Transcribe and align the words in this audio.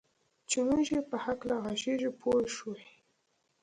چې 0.49 0.57
موږ 0.67 0.85
یې 0.95 1.01
په 1.09 1.15
هکله 1.25 1.55
ږغېږو 1.77 2.11
پوه 2.19 2.43
شوې!. 2.55 2.87